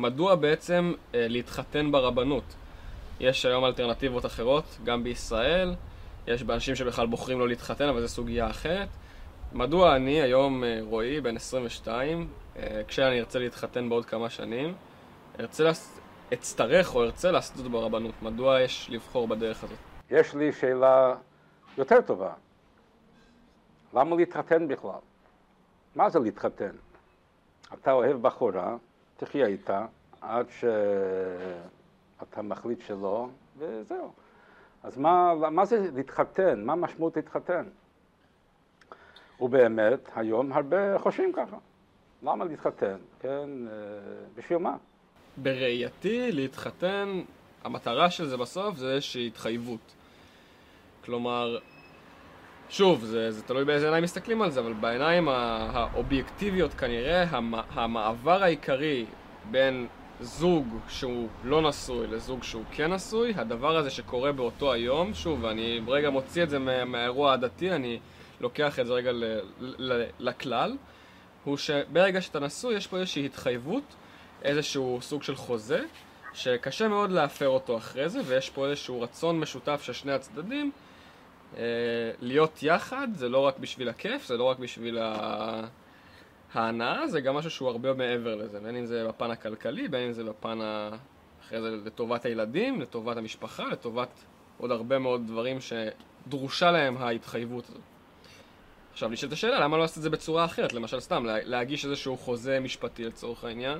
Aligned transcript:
מדוע 0.00 0.34
בעצם 0.34 0.92
אה, 1.14 1.26
להתחתן 1.28 1.92
ברבנות? 1.92 2.44
יש 3.20 3.46
היום 3.46 3.64
אלטרנטיבות 3.64 4.26
אחרות, 4.26 4.64
גם 4.84 5.04
בישראל, 5.04 5.74
יש 6.26 6.42
באנשים 6.42 6.74
שבכלל 6.74 7.06
בוחרים 7.06 7.40
לא 7.40 7.48
להתחתן, 7.48 7.88
אבל 7.88 8.00
זו 8.00 8.08
סוגיה 8.08 8.50
אחרת. 8.50 8.88
מדוע 9.52 9.96
אני 9.96 10.20
היום, 10.20 10.64
אה, 10.64 10.78
רועי, 10.82 11.20
בן 11.20 11.36
22, 11.36 12.28
אה, 12.56 12.82
כשאני 12.88 13.20
ארצה 13.20 13.38
להתחתן 13.38 13.88
בעוד 13.88 14.06
כמה 14.06 14.30
שנים, 14.30 14.74
ארצה 15.40 15.64
לס... 15.64 16.00
אצטרך 16.32 16.94
או 16.94 17.02
ארצה 17.02 17.30
לעשות 17.30 17.58
את 17.58 17.62
זה 17.62 17.68
ברבנות? 17.68 18.14
מדוע 18.22 18.60
יש 18.60 18.90
לבחור 18.90 19.28
בדרך 19.28 19.64
הזאת? 19.64 19.78
יש 20.10 20.34
לי 20.34 20.52
שאלה 20.52 21.14
יותר 21.78 22.00
טובה. 22.00 22.32
למה 23.94 24.16
להתחתן 24.16 24.68
בכלל? 24.68 25.00
מה 25.96 26.10
זה 26.10 26.18
להתחתן? 26.18 26.70
אתה 27.74 27.92
אוהב 27.92 28.22
בחורה, 28.22 28.76
תחיה 29.20 29.46
איתה 29.46 29.86
עד 30.20 30.46
שאתה 30.50 32.42
מחליט 32.42 32.80
שלא, 32.80 33.28
וזהו. 33.58 34.12
אז 34.82 34.98
מה, 34.98 35.34
מה 35.34 35.64
זה 35.64 35.90
להתחתן? 35.94 36.64
מה 36.64 36.72
המשמעות 36.72 37.16
להתחתן? 37.16 37.64
ובאמת, 39.40 40.10
היום 40.16 40.52
הרבה 40.52 40.98
חושבים 40.98 41.32
ככה. 41.32 41.56
למה 42.22 42.44
להתחתן? 42.44 42.96
כן, 43.20 43.28
אה, 43.66 43.72
בשביל 44.36 44.58
מה? 44.58 44.76
בראייתי, 45.36 46.32
להתחתן, 46.32 47.20
המטרה 47.64 48.10
של 48.10 48.26
זה 48.26 48.36
בסוף 48.36 48.76
זה 48.76 48.92
איזושהי 48.92 49.26
התחייבות. 49.26 49.94
כלומר, 51.04 51.58
שוב, 52.68 53.04
זה, 53.04 53.30
זה 53.30 53.42
תלוי 53.42 53.64
באיזה 53.64 53.86
עיניים 53.86 54.04
מסתכלים 54.04 54.42
על 54.42 54.50
זה, 54.50 54.60
אבל 54.60 54.72
בעיניים 54.72 55.28
האובייקטיביות 55.28 56.74
כנראה, 56.74 57.24
המעבר 57.70 58.42
העיקרי 58.42 59.06
בין 59.50 59.86
זוג 60.20 60.78
שהוא 60.88 61.28
לא 61.44 61.68
נשוי 61.68 62.06
לזוג 62.06 62.42
שהוא 62.42 62.64
כן 62.72 62.92
נשוי, 62.92 63.32
הדבר 63.36 63.76
הזה 63.76 63.90
שקורה 63.90 64.32
באותו 64.32 64.72
היום, 64.72 65.14
שוב, 65.14 65.44
אני 65.44 65.80
רגע 65.88 66.10
מוציא 66.10 66.42
את 66.42 66.50
זה 66.50 66.58
מהאירוע 66.58 67.32
הדתי, 67.32 67.72
אני 67.72 67.98
לוקח 68.40 68.78
את 68.78 68.86
זה 68.86 68.92
רגע 68.92 69.12
ל, 69.12 69.40
ל, 69.60 70.02
לכלל, 70.18 70.76
הוא 71.44 71.56
שברגע 71.56 72.20
שאתה 72.20 72.40
נשוי 72.40 72.74
יש 72.74 72.86
פה 72.86 72.96
איזושהי 72.96 73.26
התחייבות, 73.26 73.82
איזשהו 74.42 74.98
סוג 75.02 75.22
של 75.22 75.36
חוזה, 75.36 75.84
שקשה 76.32 76.88
מאוד 76.88 77.10
להפר 77.10 77.48
אותו 77.48 77.76
אחרי 77.76 78.08
זה, 78.08 78.20
ויש 78.24 78.50
פה 78.50 78.66
איזשהו 78.66 79.00
רצון 79.00 79.40
משותף 79.40 79.82
של 79.82 79.92
שני 79.92 80.12
הצדדים 80.12 80.70
אה, 81.56 81.62
להיות 82.20 82.62
יחד, 82.62 83.08
זה 83.14 83.28
לא 83.28 83.38
רק 83.38 83.58
בשביל 83.58 83.88
הכיף, 83.88 84.26
זה 84.26 84.36
לא 84.36 84.44
רק 84.44 84.58
בשביל 84.58 84.98
ה... 84.98 85.64
ההנאה, 86.54 87.08
זה 87.08 87.20
גם 87.20 87.34
משהו 87.34 87.50
שהוא 87.50 87.68
הרבה 87.68 87.94
מעבר 87.94 88.34
לזה, 88.34 88.60
בין 88.60 88.76
אם 88.76 88.86
זה 88.86 89.04
בפן 89.08 89.30
הכלכלי, 89.30 89.88
בין 89.88 90.06
אם 90.06 90.12
זה 90.12 90.24
בפן 90.24 90.60
ה... 90.60 90.90
אחרי 91.40 91.60
זה 91.60 91.70
לטובת 91.70 92.24
הילדים, 92.24 92.80
לטובת 92.80 93.16
המשפחה, 93.16 93.68
לטובת 93.68 94.24
עוד 94.58 94.70
הרבה 94.70 94.98
מאוד 94.98 95.26
דברים 95.26 95.58
שדרושה 95.60 96.70
להם 96.70 96.96
ההתחייבות 96.96 97.64
הזאת. 97.68 97.80
עכשיו 98.92 99.08
נשאלת 99.08 99.32
השאלה, 99.32 99.60
למה 99.60 99.76
לא 99.76 99.82
לעשות 99.82 99.98
את 99.98 100.02
זה 100.02 100.10
בצורה 100.10 100.44
אחרת? 100.44 100.72
למשל 100.72 101.00
סתם, 101.00 101.24
להגיש 101.26 101.84
איזשהו 101.84 102.16
חוזה 102.16 102.60
משפטי 102.60 103.04
לצורך 103.04 103.44
העניין, 103.44 103.78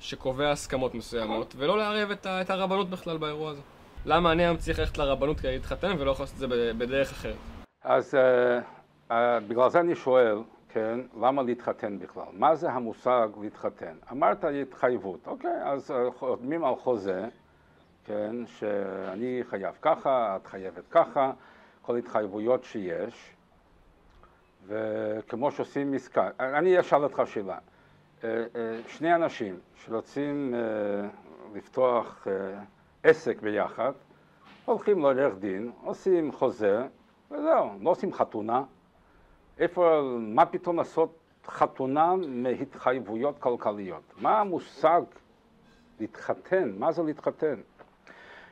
שקובע 0.00 0.50
הסכמות 0.50 0.94
מסוימות, 0.94 1.54
ולא 1.58 1.78
לערב 1.78 2.10
את, 2.10 2.26
את 2.26 2.50
הרבנות 2.50 2.90
בכלל 2.90 3.18
באירוע 3.18 3.50
הזה. 3.50 3.60
למה 4.06 4.32
אני 4.32 4.44
היום 4.44 4.56
צריך 4.56 4.78
ללכת 4.78 4.98
לרבנות 4.98 5.40
כדי 5.40 5.52
להתחתן 5.52 5.96
ולא 5.98 6.10
יכול 6.10 6.22
לעשות 6.22 6.34
את 6.34 6.50
זה 6.50 6.72
בדרך 6.78 7.10
אחרת? 7.10 7.36
אז 7.84 8.14
uh, 8.14 9.10
uh, 9.10 9.14
בגלל 9.48 9.70
זה 9.70 9.80
אני 9.80 9.94
שואל, 9.94 10.38
כן, 10.76 11.00
למה 11.20 11.42
להתחתן 11.42 11.98
בכלל? 11.98 12.24
מה 12.32 12.54
זה 12.54 12.70
המושג 12.70 13.28
להתחתן? 13.40 13.96
אמרת 14.12 14.44
התחייבות, 14.44 15.26
אוקיי, 15.26 15.62
אז 15.64 15.90
חותמים 16.14 16.64
על 16.64 16.74
חוזה, 16.76 17.28
כן, 18.04 18.46
שאני 18.46 19.40
חייב 19.44 19.74
ככה, 19.82 20.36
את 20.36 20.46
חייבת 20.46 20.82
ככה, 20.90 21.32
כל 21.82 21.96
התחייבויות 21.96 22.64
שיש, 22.64 23.34
וכמו 24.66 25.50
שעושים 25.50 25.94
עסקה, 25.94 26.30
אני 26.40 26.80
אשאל 26.80 27.04
אותך 27.04 27.22
שאלה, 27.24 27.58
אה, 28.24 28.44
אה, 28.56 28.80
שני 28.88 29.14
אנשים 29.14 29.58
שרוצים 29.74 30.54
אה, 30.54 31.08
לפתוח 31.54 32.26
עסק 33.02 33.40
ביחד, 33.40 33.92
הולכים 34.64 34.98
לעורך 34.98 35.38
דין, 35.38 35.72
עושים 35.84 36.32
חוזה, 36.32 36.86
וזהו, 37.30 37.70
לא 37.80 37.90
עושים 37.90 38.12
חתונה. 38.12 38.62
איפה, 39.58 40.00
מה 40.18 40.46
פתאום 40.46 40.76
לעשות 40.76 41.18
חתונה 41.46 42.14
מהתחייבויות 42.28 43.38
כלכליות? 43.38 44.02
מה 44.18 44.40
המושג 44.40 45.02
להתחתן? 46.00 46.72
מה 46.78 46.92
זה 46.92 47.02
להתחתן? 47.02 47.54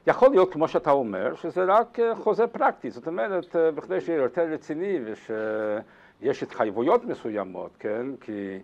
יכול 0.07 0.31
להיות, 0.31 0.53
כמו 0.53 0.69
שאתה 0.69 0.91
אומר, 0.91 1.35
שזה 1.35 1.65
רק 1.65 1.99
חוזה 2.15 2.47
פרקטי, 2.47 2.91
זאת 2.91 3.07
אומרת, 3.07 3.57
בכדי 3.57 4.01
שיהיה 4.01 4.23
יותר 4.23 4.43
רציני 4.43 4.99
ושיש 5.05 6.43
התחייבויות 6.43 7.05
מסוימות, 7.05 7.71
כן? 7.79 8.07
כי 8.21 8.59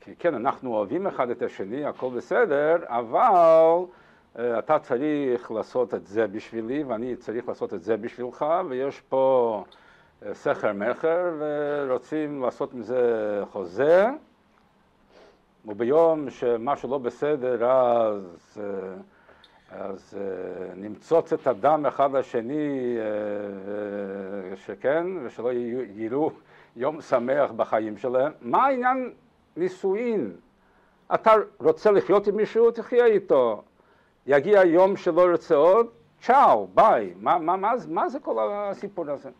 כי 0.00 0.16
כן, 0.18 0.34
אנחנו 0.34 0.74
אוהבים 0.74 1.06
אחד 1.06 1.30
את 1.30 1.42
השני, 1.42 1.84
הכל 1.84 2.10
בסדר, 2.16 2.76
אבל 2.86 3.84
uh, 4.36 4.38
אתה 4.58 4.78
צריך 4.78 5.50
לעשות 5.50 5.94
את 5.94 6.06
זה 6.06 6.26
בשבילי 6.26 6.82
ואני 6.82 7.16
צריך 7.16 7.48
לעשות 7.48 7.74
את 7.74 7.82
זה 7.82 7.96
בשבילך, 7.96 8.44
ויש 8.68 9.00
פה 9.00 9.64
סכר 10.32 10.72
מכר 10.72 11.32
ורוצים 11.38 12.42
לעשות 12.42 12.74
מזה 12.74 13.42
חוזה, 13.50 14.06
וביום 15.66 16.30
שמשהו 16.30 16.90
לא 16.90 16.98
בסדר 16.98 17.70
אז, 17.70 18.60
אז 19.70 20.18
נמצוץ 20.76 21.32
את 21.32 21.46
הדם 21.46 21.86
אחד 21.86 22.12
לשני, 22.12 22.96
שכן, 24.54 25.06
ושלא 25.24 25.50
יראו 25.94 26.30
יום 26.76 27.00
שמח 27.00 27.50
בחיים 27.50 27.96
שלהם. 27.96 28.32
מה 28.40 28.66
העניין 28.66 29.12
נישואין. 29.56 30.32
אתה 31.14 31.32
רוצה 31.60 31.90
לחיות 31.90 32.26
עם 32.26 32.36
מישהו, 32.36 32.70
תחיה 32.70 33.06
איתו. 33.06 33.62
יגיע 34.26 34.64
יום 34.64 34.96
שלא 34.96 35.30
רוצה 35.32 35.54
עוד, 35.54 35.86
צ'או, 36.22 36.66
ביי. 36.74 37.14
מה, 37.16 37.38
מה, 37.38 37.56
מה, 37.56 37.72
מה 37.88 38.08
זה 38.08 38.20
כל 38.20 38.52
הסיפור 38.52 39.10
הזה? 39.10 39.30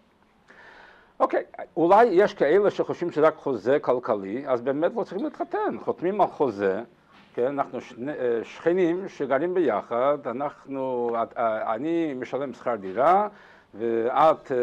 אוקיי, 1.20 1.44
אולי 1.76 2.04
יש 2.04 2.34
כאלה 2.34 2.70
שחושבים 2.70 3.10
שזה 3.10 3.26
רק 3.26 3.36
חוזה 3.36 3.78
כלכלי, 3.80 4.44
אז 4.46 4.60
באמת 4.60 4.92
לא 4.96 5.02
צריכים 5.04 5.24
להתחתן. 5.24 5.78
חותמים 5.84 6.20
על 6.20 6.26
חוזה, 6.26 6.82
כן, 7.34 7.46
אנחנו 7.46 7.80
שני, 7.80 8.12
אה, 8.12 8.40
שכנים 8.42 9.08
שגרים 9.08 9.54
ביחד, 9.54 10.18
אנחנו, 10.26 11.10
אה, 11.36 11.74
אני 11.74 12.14
משלם 12.14 12.54
שכר 12.54 12.76
דירה, 12.76 13.28
ואת 13.74 14.52
אה, 14.52 14.56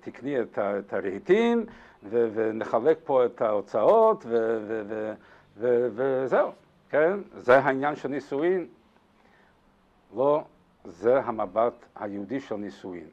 תקני 0.00 0.40
את 0.40 0.92
הרהיטים, 0.92 1.66
ונחלק 2.10 2.98
פה 3.04 3.24
את 3.24 3.42
ההוצאות 3.42 4.26
וזהו, 5.56 6.50
כן? 6.90 7.18
זה 7.36 7.58
העניין 7.58 7.96
של 7.96 8.08
נישואין. 8.08 8.66
לא, 10.16 10.44
זה 10.84 11.20
המבט 11.20 11.72
היהודי 11.96 12.40
של 12.40 12.56
נישואין. 12.56 13.06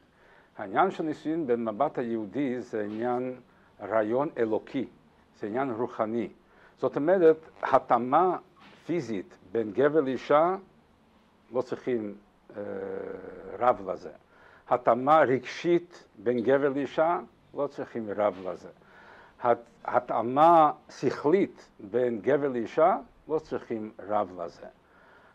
העניין 0.62 0.92
של 0.92 1.04
נישואין 1.04 1.48
במבט 1.48 1.98
היהודי 1.98 2.62
זה 2.62 2.84
עניין 2.84 3.36
רעיון 3.82 4.30
אלוקי, 4.38 4.88
זה 5.40 5.48
עניין 5.48 5.72
רוחני. 5.72 6.30
זאת 6.80 6.96
אומרת, 6.96 7.38
התאמה 7.64 8.38
פיזית 8.86 9.38
בין 9.52 9.72
גבר 9.72 10.02
לאישה, 10.02 10.56
לא 11.54 11.62
צריכים 11.62 12.14
אה, 12.58 12.64
רב 13.60 13.90
לזה. 13.90 14.10
התאמה 14.70 15.20
רגשית 15.20 16.04
בין 16.24 16.40
גבר 16.44 16.70
לאישה, 16.70 17.20
לא 17.54 17.68
צריכים 17.68 18.10
רב 18.18 18.48
לזה. 18.48 18.70
התאמה 19.84 20.72
שכלית 20.90 21.70
בין 21.92 22.20
גבר 22.22 22.48
לאישה, 22.48 22.98
לא 23.28 23.40
צריכים 23.40 23.92
רב 24.08 24.42
לזה. 24.42 24.68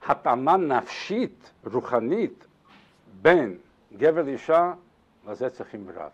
התאמה 0.07 0.57
נפשית, 0.57 1.53
רוחנית, 1.65 2.47
בין 3.23 3.57
גבר 3.97 4.23
לאישה, 4.23 4.73
לזה 5.27 5.51
צריכים 5.51 5.89
רב. 5.95 6.11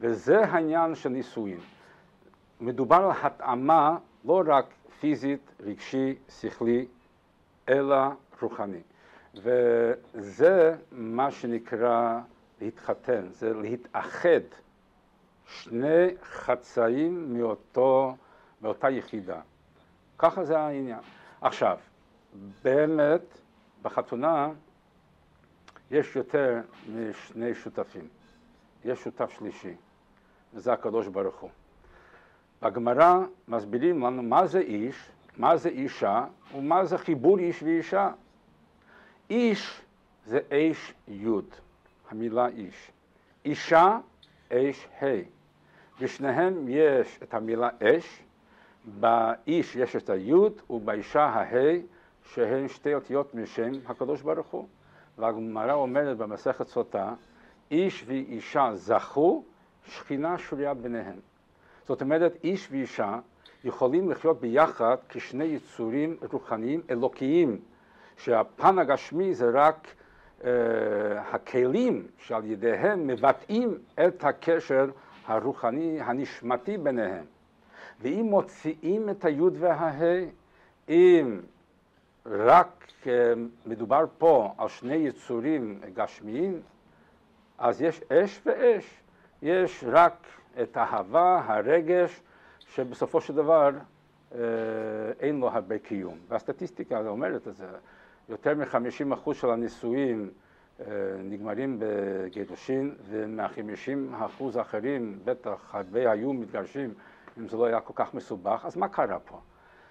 וזה 0.00 0.40
העניין 0.44 0.94
של 0.94 1.08
נישואין. 1.08 1.60
מדובר 2.60 2.96
על 2.96 3.10
התאמה 3.22 3.98
לא 4.24 4.42
רק 4.46 4.66
פיזית, 5.00 5.50
רגשי, 5.60 6.14
שכלי, 6.28 6.86
אלא 7.68 7.96
רוחני. 8.42 8.80
וזה 9.34 10.76
מה 10.92 11.30
שנקרא 11.30 12.20
להתחתן, 12.60 13.26
זה 13.30 13.54
להתאחד 13.54 14.40
שני 15.46 16.06
חצאים 16.22 17.38
מאותו, 17.38 18.16
מאותה 18.62 18.90
יחידה. 18.90 19.40
ככה 20.18 20.44
זה 20.44 20.58
העניין. 20.58 21.00
עכשיו, 21.40 21.78
באמת, 22.62 23.40
בחתונה 23.82 24.48
יש 25.90 26.16
יותר 26.16 26.60
משני 26.94 27.54
שותפים. 27.54 28.08
יש 28.84 29.02
שותף 29.04 29.30
שלישי, 29.30 29.74
וזה 30.54 30.72
הקדוש 30.72 31.08
ברוך 31.08 31.36
הוא. 31.40 31.50
בגמרא 32.62 33.18
מסבירים 33.48 34.04
לנו 34.04 34.22
מה 34.22 34.46
זה 34.46 34.58
איש, 34.58 35.10
מה 35.36 35.56
זה 35.56 35.68
אישה 35.68 36.24
ומה 36.54 36.84
זה 36.84 36.98
חיבור 36.98 37.38
איש 37.38 37.62
ואישה. 37.62 38.10
איש 39.30 39.82
זה 40.26 40.40
אש 40.50 40.94
י', 41.08 41.28
המילה 42.10 42.46
איש. 42.46 42.90
אישה, 43.44 43.98
אש 44.52 44.88
ה'. 45.02 45.06
בשניהם 46.00 46.66
יש 46.68 47.18
את 47.22 47.34
המילה 47.34 47.68
אש, 47.82 48.22
באיש 49.00 49.76
יש 49.76 49.96
את 49.96 50.10
היוד 50.10 50.52
ובאישה 50.70 51.24
הה' 51.24 51.78
שהן 52.24 52.68
שתי 52.68 52.94
אותיות 52.94 53.34
משם 53.34 53.72
הקדוש 53.86 54.22
ברוך 54.22 54.46
הוא. 54.46 54.66
והגמרא 55.18 55.72
אומרת 55.72 56.16
במסכת 56.16 56.68
סוטה, 56.68 57.14
איש 57.70 58.04
ואישה 58.06 58.70
זכו, 58.74 59.44
שכינה 59.86 60.38
שוריה 60.38 60.74
ביניהם. 60.74 61.16
זאת 61.86 62.02
אומרת, 62.02 62.32
איש 62.44 62.68
ואישה 62.70 63.18
יכולים 63.64 64.10
לחיות 64.10 64.40
ביחד 64.40 64.96
כשני 65.08 65.44
יצורים 65.44 66.16
רוחניים 66.32 66.80
אלוקיים, 66.90 67.58
שהפן 68.16 68.78
הגשמי 68.78 69.34
זה 69.34 69.50
רק 69.54 69.86
uh, 70.40 70.44
הכלים 71.32 72.06
שעל 72.18 72.44
ידיהם 72.44 73.06
מבטאים 73.06 73.78
את 74.06 74.24
הקשר 74.24 74.90
הרוחני 75.26 76.00
הנשמתי 76.00 76.78
ביניהם. 76.78 77.24
ואם 78.00 78.26
מוציאים 78.30 79.10
את 79.10 79.24
היוד 79.24 79.56
וההא, 79.58 80.24
אם 80.88 81.40
רק 82.26 82.86
uh, 83.02 83.06
מדובר 83.66 84.04
פה 84.18 84.54
על 84.58 84.68
שני 84.68 84.94
יצורים 84.94 85.80
גשמיים, 85.94 86.60
אז 87.64 87.82
יש 87.82 88.02
אש 88.12 88.40
ואש. 88.46 89.00
יש 89.42 89.84
רק 89.86 90.26
את 90.62 90.76
האהבה, 90.76 91.42
הרגש, 91.46 92.20
שבסופו 92.58 93.20
של 93.20 93.34
דבר 93.34 93.70
אה, 94.34 94.38
אין 95.20 95.40
לו 95.40 95.48
הרבה 95.48 95.78
קיום. 95.78 96.18
והסטטיסטיקה 96.28 97.08
אומרת 97.08 97.48
את 97.48 97.56
זה, 97.56 97.66
יותר 98.28 98.54
מ-50% 98.54 99.34
של 99.34 99.50
הנישואים 99.50 100.30
אה, 100.80 100.86
נגמרים 101.24 101.76
בגירושין, 101.80 102.94
ומה-50% 103.08 104.42
האחרים 104.58 105.18
בטח 105.24 105.74
הרבה 105.74 106.10
היו 106.10 106.32
מתגרשים 106.32 106.94
אם 107.38 107.48
זה 107.48 107.56
לא 107.56 107.64
היה 107.64 107.80
כל 107.80 107.92
כך 107.96 108.14
מסובך, 108.14 108.64
אז 108.64 108.76
מה 108.76 108.88
קרה 108.88 109.18
פה? 109.18 109.40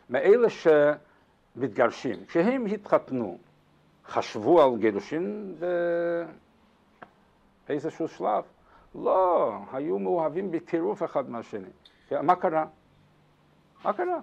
מאלה 0.10 0.48
שמתגרשים, 0.50 2.26
כשהם 2.28 2.66
התחתנו, 2.66 3.38
חשבו 4.06 4.62
על 4.62 4.78
גירושין 4.78 5.56
באיזשהו 7.68 8.08
שלב? 8.08 8.44
לא, 8.96 9.54
היו 9.72 10.00
מאוהבים 10.00 10.52
בטירוף 10.52 11.04
אחד 11.04 11.30
מהשני. 11.30 11.70
מה 12.12 12.36
קרה? 12.36 12.66
מה 13.86 13.94
קרה? 13.94 14.20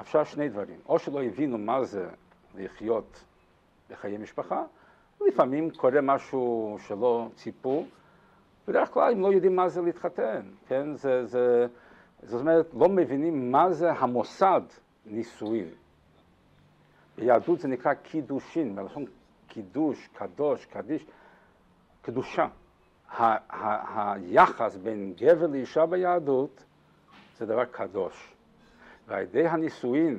אפשר 0.00 0.24
שני 0.24 0.48
דברים, 0.48 0.80
או 0.88 0.98
שלא 0.98 1.22
הבינו 1.22 1.58
מה 1.58 1.84
זה 1.84 2.08
לחיות 2.54 3.24
בחיי 3.90 4.18
משפחה, 4.18 4.64
לפעמים 5.28 5.70
קורה 5.70 6.00
משהו 6.00 6.76
שלא 6.86 7.28
ציפו, 7.34 7.86
בדרך 8.68 8.90
כלל 8.90 9.12
הם 9.12 9.20
לא 9.20 9.32
יודעים 9.32 9.56
מה 9.56 9.68
זה 9.68 9.82
להתחתן, 9.82 10.42
כן? 10.68 10.94
זה, 10.94 11.26
זה, 11.26 11.66
זאת 12.22 12.40
אומרת, 12.40 12.74
לא 12.74 12.88
מבינים 12.88 13.52
מה 13.52 13.72
זה 13.72 13.92
המוסד 13.92 14.60
נישואין. 15.06 15.68
ביהדות 17.18 17.60
זה 17.60 17.68
נקרא 17.68 17.94
קידושין, 17.94 18.74
מלשון 18.74 19.04
קידוש, 19.48 20.08
קדוש, 20.12 20.66
קדיש, 20.66 21.06
קדושה. 22.02 22.46
היחס 23.18 24.76
בין 24.76 25.14
גבר 25.16 25.46
לאישה 25.46 25.86
ביהדות 25.86 26.64
זה 27.38 27.46
דבר 27.46 27.64
קדוש. 27.64 28.34
ועל 29.08 29.22
ידי 29.22 29.48
הנישואין, 29.48 30.18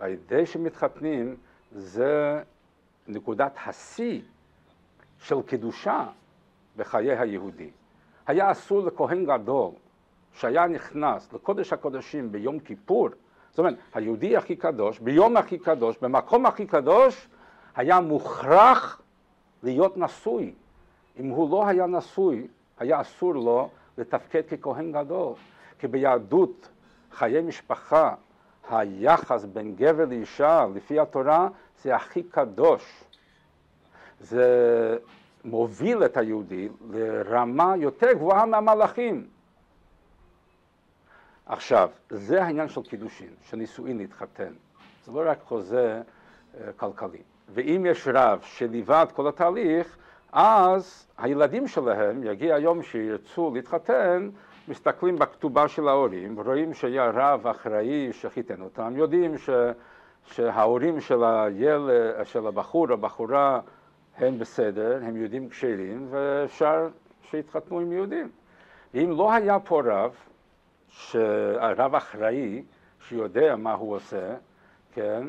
ועל 0.00 0.10
ידי 0.10 0.46
שמתחתנים, 0.46 1.36
זה 1.72 2.42
נקודת 3.08 3.56
השיא 3.66 4.20
של 5.18 5.42
קדושה 5.42 6.06
בחיי 6.76 7.18
היהודי. 7.18 7.70
היה 8.26 8.50
אסור 8.50 8.86
לכהן 8.86 9.24
גדול 9.24 9.70
שהיה 10.32 10.66
נכנס 10.66 11.32
לקודש 11.32 11.72
הקודשים 11.72 12.32
ביום 12.32 12.58
כיפור, 12.58 13.08
זאת 13.50 13.58
אומרת, 13.58 13.74
היהודי 13.94 14.36
הכי 14.36 14.56
קדוש, 14.56 14.98
ביום 14.98 15.36
הכי 15.36 15.58
קדוש, 15.58 15.96
במקום 16.02 16.46
הכי 16.46 16.66
קדוש, 16.66 17.28
היה 17.76 18.00
מוכרח 18.00 19.00
להיות 19.62 19.96
נשוי. 19.96 20.54
אם 21.18 21.28
הוא 21.28 21.50
לא 21.50 21.68
היה 21.68 21.86
נשוי, 21.86 22.46
היה 22.78 23.00
אסור 23.00 23.34
לו 23.34 23.70
לתפקד 23.98 24.42
ככהן 24.42 24.92
גדול. 24.92 25.32
כי 25.78 25.86
ביהדות 25.86 26.68
חיי 27.12 27.42
משפחה, 27.42 28.14
היחס 28.70 29.44
בין 29.44 29.74
גבר 29.76 30.04
לאישה, 30.04 30.66
לפי 30.74 31.00
התורה, 31.00 31.48
זה 31.82 31.96
הכי 31.96 32.22
קדוש. 32.22 33.04
זה 34.20 34.98
מוביל 35.44 36.04
את 36.04 36.16
היהודי 36.16 36.68
לרמה 36.90 37.74
יותר 37.76 38.12
גבוהה 38.12 38.46
מהמלאכים. 38.46 39.26
עכשיו, 41.46 41.90
זה 42.10 42.42
העניין 42.44 42.68
של 42.68 42.82
קידושין, 42.82 43.30
של 43.42 43.56
נישואין 43.56 43.98
להתחתן. 43.98 44.52
זה 45.04 45.12
לא 45.12 45.22
רק 45.30 45.38
חוזה 45.42 46.02
uh, 46.02 46.58
כלכלי. 46.76 47.22
ואם 47.48 47.86
יש 47.88 48.08
רב 48.14 48.40
שליווה 48.42 49.02
את 49.02 49.12
כל 49.12 49.28
התהליך, 49.28 49.96
אז 50.32 51.06
הילדים 51.18 51.68
שלהם, 51.68 52.24
יגיע 52.24 52.54
היום 52.54 52.82
שירצו 52.82 53.50
להתחתן, 53.54 54.28
מסתכלים 54.68 55.18
בכתובה 55.18 55.68
של 55.68 55.88
ההורים, 55.88 56.40
רואים 56.40 56.74
שהיה 56.74 57.10
רב 57.10 57.46
אחראי 57.46 58.12
שחיתן 58.12 58.62
אותם, 58.62 58.96
יודעים 58.96 59.38
ש, 59.38 59.50
שההורים 60.24 61.00
של 61.00 61.24
הילד, 61.24 62.24
של 62.24 62.46
הבחור, 62.46 62.92
הבחורה, 62.92 63.60
הם 64.16 64.38
בסדר, 64.38 64.98
הם 65.02 65.16
יהודים 65.16 65.48
כשרים, 65.48 66.06
ואפשר 66.10 66.88
שיתחתנו 67.30 67.80
עם 67.80 67.92
יהודים. 67.92 68.30
אם 68.94 69.10
לא 69.16 69.32
היה 69.32 69.58
פה 69.58 69.82
רב, 69.84 70.14
רב 71.60 71.94
אחראי, 71.94 72.62
שיודע 73.00 73.56
מה 73.56 73.72
הוא 73.72 73.94
עושה, 73.94 74.34
כן, 74.92 75.26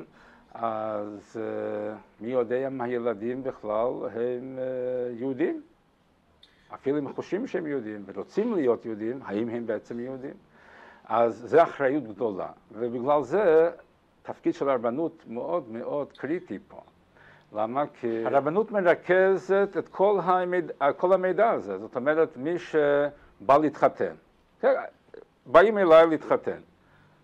אז 0.53 1.37
uh, 1.37 1.97
מי 2.21 2.29
יודע 2.29 2.67
אם 2.67 2.81
הילדים 2.81 3.43
בכלל 3.43 3.93
הם 4.13 4.57
uh, 4.57 5.19
יהודים? 5.19 5.61
אפילו 6.73 6.97
אם 6.97 7.13
חושבים 7.13 7.47
שהם 7.47 7.67
יהודים 7.67 8.03
ורוצים 8.05 8.53
להיות 8.53 8.85
יהודים, 8.85 9.19
האם 9.25 9.49
הם 9.49 9.65
בעצם 9.65 9.99
יהודים? 9.99 10.33
אז 11.05 11.43
זו 11.45 11.63
אחריות 11.63 12.03
גדולה, 12.03 12.47
ובגלל 12.71 13.23
זה 13.23 13.71
תפקיד 14.23 14.53
של 14.53 14.69
הרבנות 14.69 15.23
מאוד 15.27 15.69
מאוד 15.69 16.13
קריטי 16.13 16.59
פה. 16.67 16.81
למה? 17.53 17.83
כי 17.87 18.25
הרבנות 18.25 18.71
מרכזת 18.71 19.69
את 19.79 19.89
כל, 19.89 20.19
המידע, 20.23 20.93
כל 20.97 21.13
המידע 21.13 21.49
הזה, 21.49 21.77
זאת 21.77 21.95
אומרת, 21.95 22.37
מי 22.37 22.59
שבא 22.59 23.57
להתחתן, 23.57 24.13
כן, 24.61 24.73
באים 25.45 25.77
אליי 25.77 26.07
להתחתן. 26.07 26.59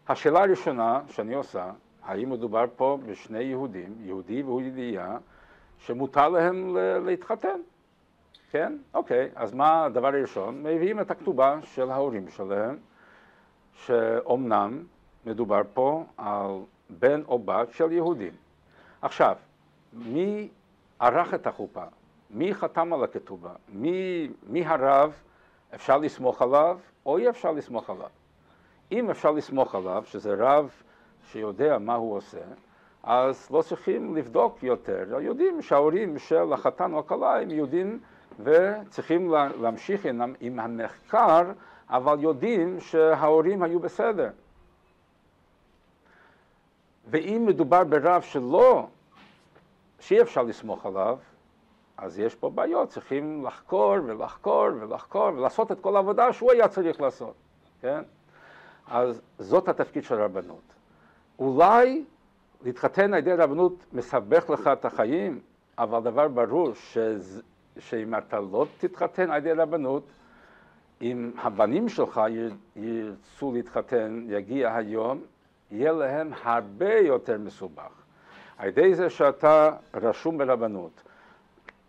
השאלה 0.08 0.44
הראשונה 0.44 1.02
שאני 1.08 1.34
עושה, 1.34 1.72
האם 2.06 2.30
מדובר 2.30 2.66
פה 2.76 2.98
בשני 3.06 3.44
יהודים, 3.44 3.96
יהודי 4.00 4.44
ויהודייה, 4.44 5.18
שמותר 5.78 6.30
להם 6.30 6.78
להתחתן? 7.06 7.60
כן? 8.52 8.78
אוקיי, 8.94 9.30
אז 9.36 9.54
מה 9.54 9.86
הדבר 9.86 10.08
הראשון? 10.08 10.64
מביאים 10.64 11.00
את 11.00 11.12
הכתובה 11.12 11.60
של 11.64 11.92
ההורים 11.92 12.28
שלהם, 12.28 12.78
שאומנם 13.74 14.84
מדובר 15.26 15.62
פה 15.74 16.04
על 16.18 16.52
בן 16.90 17.22
או 17.28 17.40
בת 17.40 17.72
של 17.72 17.92
יהודים. 17.92 18.34
עכשיו, 19.02 19.36
מי 19.94 20.50
ערך 21.00 21.34
את 21.34 21.48
החופה? 21.48 21.84
מי 22.30 22.54
חתם 22.54 22.94
על 22.94 23.04
הכתובה? 23.04 23.52
מי, 23.70 24.30
מי 24.48 24.66
הרב? 24.66 25.14
אפשר 25.76 25.98
לסמוך 25.98 26.42
עליו 26.42 26.80
או 27.06 27.18
אי 27.18 27.30
אפשר 27.30 27.52
לסמוך 27.52 27.90
עליו? 27.90 28.10
אם 28.92 29.10
אפשר 29.10 29.32
לסמוך 29.32 29.76
עליו, 29.76 30.04
שזה 30.06 30.36
רב 30.38 30.70
שיודע 31.32 31.78
מה 31.78 31.96
הוא 31.96 32.16
עושה, 32.18 32.42
אז 33.04 33.48
לא 33.52 33.62
צריכים 33.62 34.16
לבדוק 34.16 34.64
יותר. 34.64 35.06
יודעים 35.22 35.62
שההורים 35.62 36.20
של 36.20 36.54
החתן 36.54 36.94
או 36.94 37.00
הכלה 37.00 37.42
הם 37.42 37.52
יהודים 37.52 38.00
וצריכים 38.40 39.32
להמשיך 39.62 40.06
עם, 40.06 40.34
עם 40.40 40.60
המחקר, 40.60 41.44
אבל 41.90 42.20
יודעים 42.20 42.80
שההורים 42.80 43.64
היו 43.64 43.80
בסדר. 43.80 44.30
ואם 47.08 47.44
מדובר 47.48 47.84
ברב 47.84 48.22
שלא, 48.22 48.88
שאי 50.00 50.22
אפשר 50.22 50.44
לסמוך 50.44 50.86
עליו, 50.86 51.18
אז 51.98 52.20
יש 52.20 52.36
פה 52.36 52.50
בעיות, 52.50 52.90
צריכים 52.90 53.46
לחקור 53.46 53.96
ולחקור 54.06 54.68
ולחקור 54.80 55.28
ולעשות 55.28 55.72
את 55.72 55.80
כל 55.80 55.96
העבודה 55.96 56.34
שהוא 56.34 56.52
היה 56.52 56.68
צריך 56.68 57.02
לעשות, 57.02 57.34
כן? 57.82 58.04
אז 58.88 59.22
זאת 59.40 59.68
התפקיד 59.68 60.04
של 60.04 60.22
הרבנות. 60.22 60.76
אולי 61.40 62.04
להתחתן 62.64 63.14
על 63.14 63.20
ידי 63.20 63.34
רבנות 63.34 63.74
מסבך 63.94 64.50
לך 64.50 64.68
את 64.68 64.86
החיים, 64.86 65.40
אבל 65.78 66.00
דבר 66.00 66.28
ברור 66.28 66.74
שזה 66.74 67.42
שאם 67.80 68.16
אתה 68.16 68.40
לא 68.40 68.66
תתחתן 68.78 69.32
על 69.32 69.38
ידי 69.38 69.52
רבנות, 69.52 70.04
אם 71.02 71.32
הבנים 71.38 71.90
שלך 71.90 72.22
ירצו 72.76 73.52
להתחתן, 73.52 74.26
יגיע 74.30 74.76
היום 74.76 75.22
יהיה 75.72 75.92
להם 75.92 76.32
הרבה 76.44 76.94
יותר 76.94 77.38
מסובך. 77.38 78.04
על 78.58 78.68
ידי 78.68 78.96
זה 78.96 79.10
שאתה 79.10 79.72
רשום 79.94 80.38
ברבנות 80.38 81.02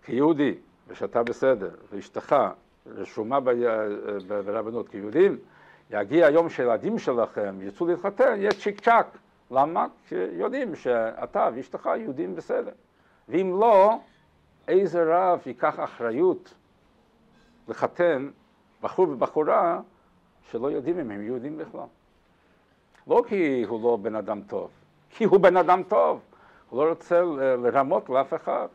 כיהודי, 0.02 0.54
ושאתה 0.88 1.22
בסדר, 1.22 1.70
ואשתך 1.92 2.36
רשומה 2.86 3.38
ברבנות 4.44 4.88
כיהודים, 4.88 5.38
יגיע 5.90 6.26
היום 6.26 6.48
שהילדים 6.48 6.98
שלכם 6.98 7.62
ירצו 7.62 7.86
להתחתן, 7.86 8.34
יהיה 8.38 8.50
צ'יק 8.52 8.80
צ'אק. 8.80 9.06
למה? 9.50 9.86
כי 10.08 10.14
יודעים 10.14 10.76
שאתה 10.76 11.48
ואשתך 11.54 11.88
יהודים 11.96 12.36
בסדר. 12.36 12.72
ואם 13.28 13.60
לא, 13.60 13.98
איזה 14.68 15.04
רב 15.06 15.40
ייקח 15.46 15.80
אחריות 15.80 16.54
לחתן 17.68 18.30
בחור 18.82 19.08
ובחורה 19.08 19.80
שלא 20.50 20.70
יודעים 20.70 20.98
אם 20.98 21.10
הם 21.10 21.22
יהודים 21.22 21.58
בכלל. 21.58 21.86
לא 23.06 23.22
כי 23.28 23.62
הוא 23.62 23.82
לא 23.82 23.96
בן 23.96 24.14
אדם 24.16 24.40
טוב, 24.46 24.70
כי 25.10 25.24
הוא 25.24 25.40
בן 25.40 25.56
אדם 25.56 25.82
טוב, 25.82 26.20
הוא 26.70 26.84
לא 26.84 26.88
רוצה 26.88 27.22
לרמות 27.62 28.08
לאף 28.08 28.34
אחד. 28.34 28.68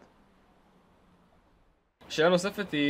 שאלה 2.09 2.29
נוספת 2.29 2.71
היא 2.71 2.81